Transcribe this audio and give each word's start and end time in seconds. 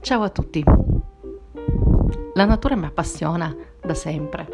Ciao 0.00 0.22
a 0.22 0.28
tutti. 0.28 0.62
La 2.34 2.44
natura 2.44 2.76
mi 2.76 2.86
appassiona 2.86 3.54
da 3.80 3.94
sempre. 3.94 4.46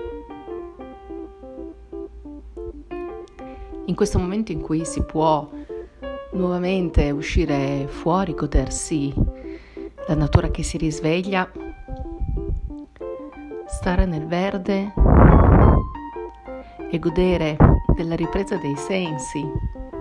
In 3.86 3.94
questo 3.94 4.18
momento 4.18 4.52
in 4.52 4.60
cui 4.60 4.84
si 4.84 5.02
può 5.02 5.50
nuovamente 6.32 7.10
uscire 7.10 7.86
fuori, 7.88 8.34
godersi 8.34 9.12
la 10.06 10.14
natura 10.14 10.50
che 10.50 10.62
si 10.62 10.78
risveglia, 10.78 11.50
stare 13.66 14.06
nel 14.06 14.26
verde 14.26 14.92
e 16.90 16.98
godere 16.98 17.56
della 17.94 18.14
ripresa 18.14 18.56
dei 18.56 18.76
sensi, 18.76 19.44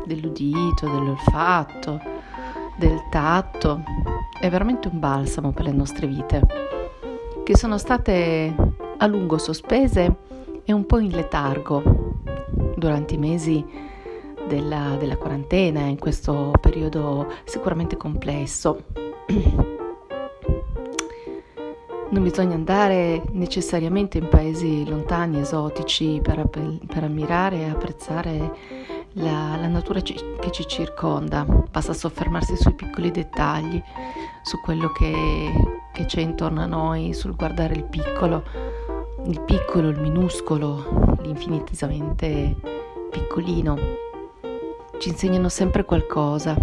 dell'udito, 0.05 0.88
dell'olfatto, 0.88 2.00
del 2.77 3.02
tatto, 3.09 3.84
è 4.42 4.50
veramente 4.50 4.88
un 4.88 5.00
balsamo 5.00 5.52
per 5.52 5.66
le 5.66 5.71
nostre 5.71 6.07
vite, 6.07 6.42
che 7.43 7.56
sono 7.56 7.78
state 7.78 8.52
a 8.98 9.06
lungo 9.06 9.38
sospese 9.38 10.15
e 10.64 10.74
un 10.74 10.88
po' 10.88 10.98
in 10.98 11.11
letargo 11.11 12.15
durante 12.75 13.14
i 13.14 13.20
mesi 13.20 13.64
della, 14.48 14.96
della 14.98 15.15
quarantena, 15.15 15.82
in 15.82 16.00
questo 16.00 16.51
periodo 16.60 17.32
sicuramente 17.46 17.96
complesso. 17.98 18.84
Non 22.12 22.23
bisogna 22.23 22.56
andare 22.56 23.23
necessariamente 23.32 24.18
in 24.18 24.28
paesi 24.28 24.86
lontani, 24.86 25.39
esotici, 25.39 26.20
per, 26.21 26.46
per 26.50 27.04
ammirare 27.06 27.60
e 27.60 27.70
apprezzare 27.70 28.54
la, 29.14 29.57
la 29.60 29.68
natura 29.68 30.01
ci, 30.01 30.15
che 30.39 30.51
ci 30.51 30.65
circonda, 30.68 31.43
basta 31.43 31.93
soffermarsi 31.93 32.56
sui 32.56 32.73
piccoli 32.73 33.11
dettagli, 33.11 33.81
su 34.42 34.59
quello 34.61 34.92
che, 34.92 35.52
che 35.92 36.06
c'è 36.06 36.22
intorno 36.22 36.61
a 36.61 36.66
noi, 36.66 37.14
sul 37.14 37.36
guardare 37.36 37.73
il 37.73 37.84
piccolo, 37.84 38.44
il 39.26 39.42
piccolo, 39.42 39.89
il 39.89 40.00
minuscolo, 40.00 41.17
l'infinitamente 41.22 42.56
piccolino. 43.09 43.78
Ci 45.00 45.09
insegnano 45.09 45.50
sempre 45.50 45.84
qualcosa, 45.84 46.56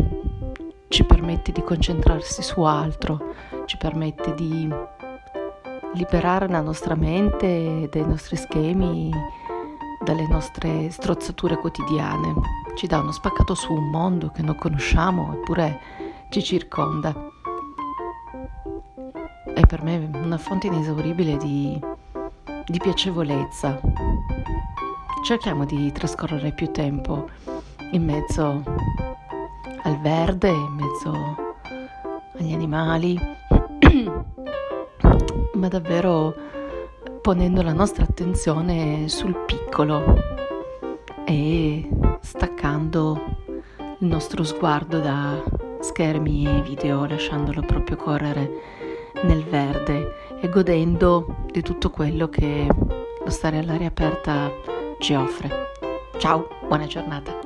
ci 0.88 1.04
permette 1.04 1.52
di 1.52 1.62
concentrarsi 1.62 2.42
su 2.42 2.62
altro, 2.62 3.34
ci 3.66 3.76
permette 3.76 4.34
di 4.34 4.68
liberare 5.94 6.48
la 6.48 6.60
nostra 6.60 6.94
mente 6.94 7.88
dai 7.90 8.06
nostri 8.06 8.36
schemi 8.36 9.10
dalle 10.08 10.26
nostre 10.26 10.90
strozzature 10.90 11.58
quotidiane, 11.58 12.32
ci 12.76 12.86
dà 12.86 12.98
uno 12.98 13.12
spaccato 13.12 13.54
su 13.54 13.74
un 13.74 13.90
mondo 13.90 14.30
che 14.30 14.40
non 14.40 14.56
conosciamo 14.56 15.34
eppure 15.34 15.80
ci 16.30 16.42
circonda. 16.42 17.14
È 19.52 19.66
per 19.66 19.82
me 19.82 20.08
una 20.14 20.38
fonte 20.38 20.68
inesauribile 20.68 21.36
di, 21.36 21.78
di 22.66 22.78
piacevolezza. 22.78 23.78
Cerchiamo 25.22 25.66
di 25.66 25.92
trascorrere 25.92 26.52
più 26.52 26.70
tempo 26.70 27.28
in 27.90 28.02
mezzo 28.02 28.62
al 29.82 30.00
verde, 30.00 30.48
in 30.48 30.72
mezzo 30.72 31.12
agli 32.38 32.54
animali, 32.54 33.18
ma 35.52 35.68
davvero 35.68 36.34
ponendo 37.28 37.60
la 37.60 37.74
nostra 37.74 38.04
attenzione 38.04 39.06
sul 39.10 39.36
piccolo 39.44 40.14
e 41.26 41.86
staccando 42.22 43.36
il 43.76 44.06
nostro 44.06 44.42
sguardo 44.44 44.98
da 44.98 45.38
schermi 45.78 46.46
e 46.46 46.62
video, 46.62 47.04
lasciandolo 47.04 47.60
proprio 47.60 47.98
correre 47.98 48.50
nel 49.24 49.44
verde 49.44 50.38
e 50.40 50.48
godendo 50.48 51.44
di 51.52 51.60
tutto 51.60 51.90
quello 51.90 52.30
che 52.30 52.66
lo 52.66 53.30
stare 53.30 53.58
all'aria 53.58 53.88
aperta 53.88 54.50
ci 54.98 55.12
offre. 55.12 55.50
Ciao, 56.16 56.48
buona 56.66 56.86
giornata. 56.86 57.38